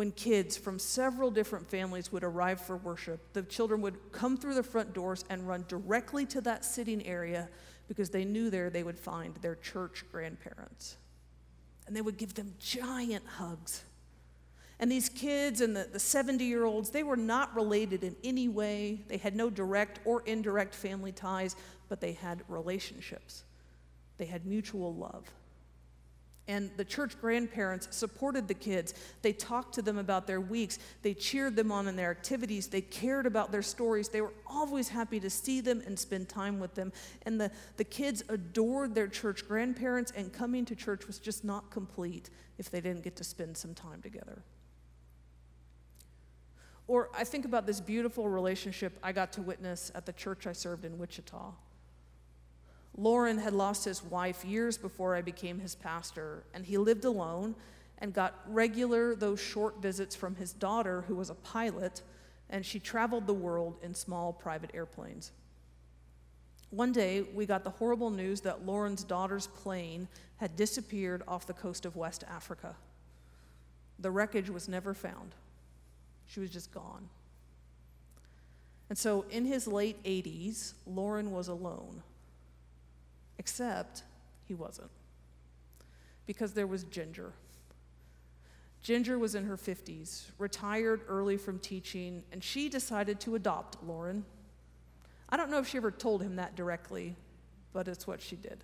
when 0.00 0.12
kids 0.12 0.56
from 0.56 0.78
several 0.78 1.30
different 1.30 1.68
families 1.68 2.10
would 2.10 2.24
arrive 2.24 2.58
for 2.58 2.78
worship, 2.78 3.20
the 3.34 3.42
children 3.42 3.82
would 3.82 3.98
come 4.12 4.34
through 4.34 4.54
the 4.54 4.62
front 4.62 4.94
doors 4.94 5.26
and 5.28 5.46
run 5.46 5.62
directly 5.68 6.24
to 6.24 6.40
that 6.40 6.64
sitting 6.64 7.06
area 7.06 7.46
because 7.86 8.08
they 8.08 8.24
knew 8.24 8.48
there 8.48 8.70
they 8.70 8.82
would 8.82 8.98
find 8.98 9.34
their 9.42 9.56
church 9.56 10.06
grandparents. 10.10 10.96
And 11.86 11.94
they 11.94 12.00
would 12.00 12.16
give 12.16 12.32
them 12.32 12.54
giant 12.58 13.26
hugs. 13.26 13.84
And 14.78 14.90
these 14.90 15.10
kids 15.10 15.60
and 15.60 15.76
the 15.76 15.98
70 15.98 16.46
year 16.46 16.64
olds, 16.64 16.88
they 16.88 17.02
were 17.02 17.14
not 17.14 17.54
related 17.54 18.02
in 18.02 18.16
any 18.24 18.48
way. 18.48 19.02
They 19.06 19.18
had 19.18 19.36
no 19.36 19.50
direct 19.50 20.00
or 20.06 20.22
indirect 20.22 20.74
family 20.74 21.12
ties, 21.12 21.56
but 21.90 22.00
they 22.00 22.12
had 22.12 22.42
relationships. 22.48 23.44
They 24.16 24.24
had 24.24 24.46
mutual 24.46 24.94
love. 24.94 25.30
And 26.48 26.70
the 26.76 26.84
church 26.84 27.20
grandparents 27.20 27.86
supported 27.90 28.48
the 28.48 28.54
kids. 28.54 28.94
They 29.22 29.32
talked 29.32 29.74
to 29.74 29.82
them 29.82 29.98
about 29.98 30.26
their 30.26 30.40
weeks. 30.40 30.80
They 31.02 31.14
cheered 31.14 31.54
them 31.54 31.70
on 31.70 31.86
in 31.86 31.94
their 31.94 32.10
activities. 32.10 32.66
They 32.66 32.80
cared 32.80 33.26
about 33.26 33.52
their 33.52 33.62
stories. 33.62 34.08
They 34.08 34.20
were 34.20 34.32
always 34.46 34.88
happy 34.88 35.20
to 35.20 35.30
see 35.30 35.60
them 35.60 35.80
and 35.86 35.96
spend 35.96 36.28
time 36.28 36.58
with 36.58 36.74
them. 36.74 36.92
And 37.22 37.40
the, 37.40 37.52
the 37.76 37.84
kids 37.84 38.24
adored 38.28 38.94
their 38.94 39.06
church 39.06 39.46
grandparents, 39.46 40.12
and 40.16 40.32
coming 40.32 40.64
to 40.64 40.74
church 40.74 41.06
was 41.06 41.18
just 41.18 41.44
not 41.44 41.70
complete 41.70 42.30
if 42.58 42.68
they 42.68 42.80
didn't 42.80 43.04
get 43.04 43.14
to 43.16 43.24
spend 43.24 43.56
some 43.56 43.74
time 43.74 44.02
together. 44.02 44.42
Or 46.88 47.10
I 47.14 47.22
think 47.22 47.44
about 47.44 47.66
this 47.66 47.80
beautiful 47.80 48.28
relationship 48.28 48.98
I 49.00 49.12
got 49.12 49.32
to 49.34 49.42
witness 49.42 49.92
at 49.94 50.06
the 50.06 50.12
church 50.12 50.48
I 50.48 50.52
served 50.52 50.84
in 50.84 50.98
Wichita. 50.98 51.52
Lauren 52.96 53.38
had 53.38 53.52
lost 53.52 53.84
his 53.84 54.02
wife 54.02 54.44
years 54.44 54.76
before 54.76 55.14
I 55.14 55.22
became 55.22 55.60
his 55.60 55.74
pastor, 55.74 56.44
and 56.52 56.64
he 56.64 56.76
lived 56.76 57.04
alone 57.04 57.54
and 57.98 58.12
got 58.12 58.40
regular, 58.46 59.14
though 59.14 59.36
short, 59.36 59.80
visits 59.80 60.16
from 60.16 60.36
his 60.36 60.52
daughter, 60.52 61.02
who 61.02 61.14
was 61.14 61.30
a 61.30 61.34
pilot, 61.34 62.02
and 62.48 62.64
she 62.64 62.80
traveled 62.80 63.26
the 63.26 63.34
world 63.34 63.76
in 63.82 63.94
small 63.94 64.32
private 64.32 64.70
airplanes. 64.74 65.32
One 66.70 66.92
day, 66.92 67.22
we 67.22 67.46
got 67.46 67.64
the 67.64 67.70
horrible 67.70 68.10
news 68.10 68.40
that 68.42 68.64
Lauren's 68.64 69.04
daughter's 69.04 69.48
plane 69.48 70.08
had 70.36 70.56
disappeared 70.56 71.22
off 71.28 71.46
the 71.46 71.52
coast 71.52 71.84
of 71.84 71.96
West 71.96 72.24
Africa. 72.28 72.76
The 73.98 74.10
wreckage 74.10 74.48
was 74.48 74.68
never 74.68 74.94
found, 74.94 75.34
she 76.26 76.40
was 76.40 76.50
just 76.50 76.72
gone. 76.72 77.08
And 78.88 78.98
so, 78.98 79.24
in 79.30 79.44
his 79.44 79.66
late 79.66 80.02
80s, 80.04 80.72
Lauren 80.86 81.30
was 81.30 81.48
alone 81.48 82.02
Except 83.40 84.02
he 84.44 84.52
wasn't. 84.52 84.90
Because 86.26 86.52
there 86.52 86.66
was 86.66 86.84
Ginger. 86.84 87.32
Ginger 88.82 89.18
was 89.18 89.34
in 89.34 89.46
her 89.46 89.56
50s, 89.56 90.24
retired 90.36 91.00
early 91.08 91.38
from 91.38 91.58
teaching, 91.58 92.22
and 92.32 92.44
she 92.44 92.68
decided 92.68 93.18
to 93.20 93.36
adopt 93.36 93.82
Lauren. 93.82 94.26
I 95.30 95.38
don't 95.38 95.50
know 95.50 95.58
if 95.58 95.66
she 95.66 95.78
ever 95.78 95.90
told 95.90 96.22
him 96.22 96.36
that 96.36 96.54
directly, 96.54 97.16
but 97.72 97.88
it's 97.88 98.06
what 98.06 98.20
she 98.20 98.36
did. 98.36 98.62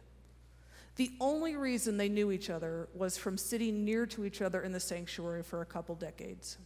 The 0.97 1.11
only 1.23 1.57
reason 1.57 1.97
they 1.97 2.11
knew 2.11 2.31
each 2.31 2.51
other 2.51 2.91
was 2.95 3.17
from 3.17 3.39
sitting 3.39 3.83
near 3.83 4.05
to 4.05 4.27
each 4.27 4.43
other 4.43 4.61
in 4.61 4.73
the 4.73 4.81
sanctuary 4.81 5.43
for 5.43 5.63
a 5.63 5.67
couple 5.67 5.95
decades. 5.95 6.59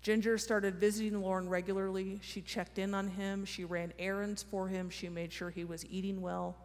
Ginger 0.00 0.38
started 0.38 0.76
visiting 0.76 1.20
Lauren 1.20 1.48
regularly. 1.48 2.20
She 2.22 2.40
checked 2.40 2.78
in 2.78 2.94
on 2.94 3.08
him, 3.08 3.44
she 3.44 3.64
ran 3.64 3.92
errands 3.98 4.44
for 4.44 4.68
him, 4.68 4.90
she 4.90 5.08
made 5.08 5.32
sure 5.32 5.50
he 5.50 5.64
was 5.64 5.84
eating 5.86 6.20
well. 6.22 6.56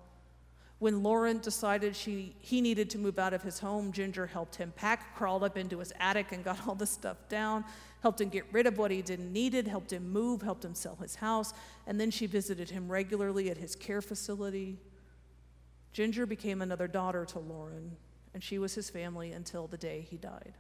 When 0.79 1.03
Lauren 1.03 1.39
decided 1.39 1.93
she, 1.93 2.35
he 2.39 2.61
needed 2.61 2.89
to 2.91 2.97
move 2.97 3.19
out 3.19 3.33
of 3.33 3.43
his 3.43 3.59
home, 3.59 3.91
Ginger 3.91 4.25
helped 4.25 4.55
him 4.55 4.73
pack, 4.77 5.13
crawled 5.13 5.43
up 5.43 5.57
into 5.57 5.79
his 5.79 5.91
attic 5.99 6.31
and 6.31 6.43
got 6.43 6.59
all 6.67 6.75
the 6.75 6.87
stuff 6.87 7.17
down, 7.27 7.65
helped 8.01 8.21
him 8.21 8.29
get 8.29 8.45
rid 8.53 8.65
of 8.65 8.77
what 8.77 8.89
he 8.89 9.01
didn't 9.01 9.31
needed, 9.31 9.67
helped 9.67 9.91
him 9.91 10.09
move, 10.09 10.41
helped 10.41 10.63
him 10.63 10.73
sell 10.73 10.95
his 10.95 11.15
house, 11.15 11.53
and 11.85 11.99
then 11.99 12.09
she 12.09 12.25
visited 12.25 12.69
him 12.69 12.89
regularly 12.89 13.49
at 13.49 13.57
his 13.57 13.75
care 13.75 14.01
facility. 14.01 14.77
Ginger 15.91 16.25
became 16.25 16.61
another 16.61 16.87
daughter 16.87 17.25
to 17.25 17.39
Lauren, 17.39 17.97
and 18.33 18.41
she 18.41 18.57
was 18.57 18.73
his 18.73 18.89
family 18.89 19.33
until 19.33 19.67
the 19.67 19.77
day 19.77 20.07
he 20.09 20.17
died. 20.17 20.53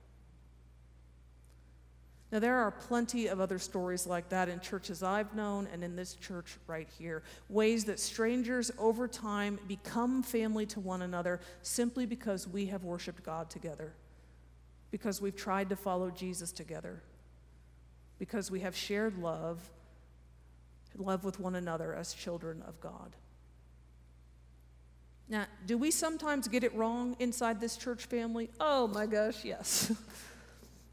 Now, 2.31 2.37
there 2.37 2.57
are 2.57 2.69
plenty 2.69 3.25
of 3.25 3.39
other 3.39 3.57
stories 3.57 4.05
like 4.05 4.29
that 4.29 4.49
in 4.49 4.59
churches 4.59 5.01
I've 5.01 5.33
known 5.33 5.67
and 5.73 5.83
in 5.83 5.95
this 5.95 6.13
church 6.13 6.57
right 6.67 6.87
here. 6.99 7.23
Ways 7.49 7.85
that 7.85 7.99
strangers 7.99 8.71
over 8.77 9.07
time 9.07 9.57
become 9.67 10.21
family 10.21 10.67
to 10.67 10.79
one 10.79 11.01
another 11.01 11.39
simply 11.63 12.05
because 12.05 12.47
we 12.47 12.67
have 12.67 12.83
worshiped 12.83 13.23
God 13.23 13.49
together, 13.49 13.93
because 14.91 15.19
we've 15.19 15.35
tried 15.35 15.69
to 15.69 15.75
follow 15.75 16.11
Jesus 16.11 16.51
together, 16.51 17.01
because 18.19 18.51
we 18.51 18.59
have 18.59 18.75
shared 18.75 19.17
love, 19.17 19.67
love 20.95 21.23
with 21.23 21.39
one 21.39 21.55
another 21.55 21.95
as 21.95 22.13
children 22.13 22.61
of 22.67 22.79
God. 22.79 23.15
Now, 25.27 25.45
do 25.65 25.79
we 25.79 25.89
sometimes 25.89 26.47
get 26.47 26.63
it 26.63 26.75
wrong 26.75 27.15
inside 27.19 27.59
this 27.59 27.75
church 27.75 28.05
family? 28.05 28.49
Oh 28.59 28.87
my 28.87 29.07
gosh, 29.07 29.43
yes. 29.43 29.91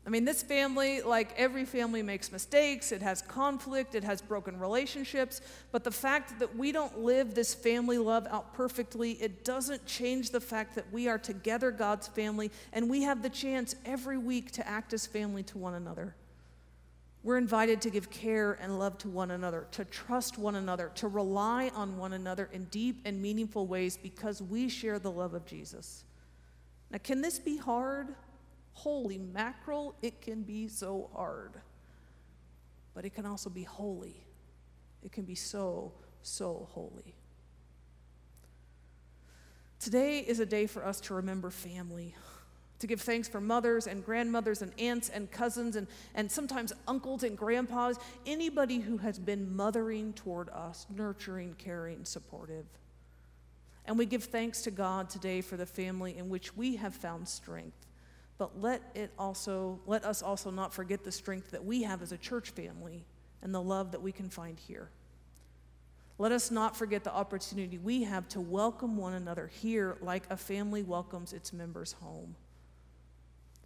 I 0.07 0.09
mean, 0.09 0.25
this 0.25 0.41
family, 0.41 1.03
like 1.03 1.35
every 1.37 1.65
family, 1.65 2.01
makes 2.01 2.31
mistakes. 2.31 2.93
It 2.93 3.03
has 3.03 3.23
conflict. 3.23 3.97
It 3.97 4.05
has 4.05 4.23
broken 4.23 4.57
relationships. 4.61 5.41
But 5.73 5.83
the 5.83 5.91
fact 5.91 6.39
that 6.39 6.57
we 6.57 6.71
don't 6.71 7.01
live 7.01 7.35
this 7.35 7.55
family 7.55 7.99
love 7.99 8.25
out 8.31 8.55
perfectly, 8.55 9.13
it 9.15 9.45
doesn't 9.45 9.85
change 9.85 10.31
the 10.31 10.41
fact 10.41 10.77
that 10.77 10.93
we 10.93 11.09
are 11.09 11.19
together 11.19 11.73
God's 11.73 12.07
family 12.07 12.53
and 12.73 12.89
we 12.89 13.03
have 13.03 13.21
the 13.21 13.31
chance 13.31 13.75
every 13.85 14.17
week 14.17 14.53
to 14.53 14.69
act 14.69 14.95
as 14.95 15.09
family 15.09 15.43
to 15.43 15.59
one 15.59 15.75
another. 15.75 16.15
We're 17.25 17.39
invited 17.39 17.81
to 17.81 17.91
give 17.91 18.09
care 18.09 18.57
and 18.61 18.79
love 18.79 18.99
to 18.99 19.09
one 19.09 19.33
another, 19.33 19.67
to 19.73 19.85
trust 19.85 20.39
one 20.39 20.55
another, 20.55 20.93
to 20.95 21.09
rely 21.09 21.73
on 21.75 21.99
one 21.99 22.13
another 22.13 22.49
in 22.53 22.67
deep 22.67 23.01
and 23.05 23.21
meaningful 23.21 23.67
ways 23.67 23.97
because 24.01 24.41
we 24.41 24.69
share 24.69 25.01
the 25.01 25.11
love 25.11 25.35
of 25.35 25.45
Jesus. 25.45 26.05
Now, 26.93 26.99
can 27.03 27.23
this 27.23 27.41
be 27.41 27.57
hard? 27.57 28.15
Holy 28.87 29.19
mackerel, 29.19 29.97
it 30.01 30.21
can 30.21 30.45
be 30.45 30.69
so 30.69 31.11
hard. 31.13 31.55
But 32.95 33.05
it 33.05 33.17
can 33.17 33.27
also 33.27 33.51
be 33.51 33.65
holy. 33.65 34.25
It 35.03 35.11
can 35.11 35.25
be 35.25 35.35
so, 35.35 35.91
so 36.23 36.69
holy. 36.71 37.17
Today 39.81 40.21
is 40.21 40.39
a 40.39 40.47
day 40.47 40.69
for 40.69 40.87
us 40.87 41.01
to 41.01 41.15
remember 41.15 41.51
family, 41.51 42.15
to 42.79 42.87
give 42.87 43.01
thanks 43.01 43.27
for 43.27 43.41
mothers 43.41 43.89
and 43.89 44.05
grandmothers 44.05 44.63
and 44.63 44.71
aunts 44.79 45.09
and 45.09 45.33
cousins 45.33 45.75
and, 45.75 45.89
and 46.15 46.31
sometimes 46.31 46.73
uncles 46.87 47.25
and 47.25 47.37
grandpas, 47.37 47.99
anybody 48.25 48.79
who 48.79 48.99
has 48.99 49.19
been 49.19 49.57
mothering 49.57 50.13
toward 50.13 50.49
us, 50.51 50.87
nurturing, 50.95 51.57
caring, 51.59 52.05
supportive. 52.05 52.67
And 53.85 53.99
we 53.99 54.07
give 54.07 54.23
thanks 54.23 54.63
to 54.63 54.71
God 54.71 55.11
today 55.11 55.41
for 55.41 55.57
the 55.57 55.67
family 55.67 56.17
in 56.17 56.29
which 56.29 56.57
we 56.57 56.77
have 56.77 56.95
found 56.95 57.27
strength 57.27 57.86
but 58.39 58.61
let 58.61 58.83
it 58.95 59.13
also 59.19 59.81
let 59.87 60.05
us 60.05 60.23
also 60.23 60.51
not 60.51 60.73
forget 60.73 61.05
the 61.05 61.13
strength 61.13 61.51
that 61.53 61.65
we 61.65 61.83
have 61.83 62.03
as 62.03 62.13
a 62.13 62.19
church 62.19 62.51
family 62.51 63.05
and 63.43 63.55
the 63.55 63.63
love 63.63 63.93
that 63.93 64.03
we 64.03 64.13
can 64.13 64.29
find 64.29 64.59
here. 64.59 64.91
Let 66.19 66.33
us 66.33 66.51
not 66.51 66.77
forget 66.77 67.05
the 67.05 67.15
opportunity 67.15 67.79
we 67.79 68.05
have 68.05 68.27
to 68.31 68.41
welcome 68.41 68.97
one 68.97 69.13
another 69.13 69.49
here 69.49 69.99
like 70.01 70.25
a 70.31 70.37
family 70.37 70.83
welcomes 70.83 71.33
its 71.33 71.53
members 71.53 71.93
home. 71.93 72.35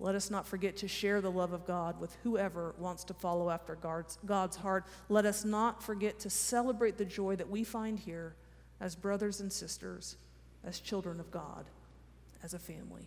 Let 0.00 0.15
us 0.15 0.31
not 0.31 0.47
forget 0.47 0.79
to 0.79 0.89
share 0.89 1.21
the 1.21 1.31
love 1.31 1.53
of 1.53 1.67
God 1.67 2.00
with 2.00 2.17
whoever 2.23 2.75
wants 2.79 3.05
to 3.05 3.15
follow 3.15 3.50
after 3.50 3.75
God's, 3.77 4.19
God's 4.25 4.57
heart. 4.57 4.87
Let 5.11 5.27
us 5.27 5.45
not 5.45 5.83
forget 5.83 6.19
to 6.21 6.31
celebrate 6.31 6.97
the 6.97 7.05
joy 7.05 7.37
that 7.37 7.50
we 7.50 7.65
find 7.65 7.99
here 7.99 8.35
as 8.81 8.97
brothers 8.97 9.41
and 9.41 9.53
sisters, 9.53 10.17
as 10.65 10.81
children 10.81 11.21
of 11.21 11.31
God, 11.31 11.67
as 12.43 12.55
a 12.55 12.59
family. 12.59 13.07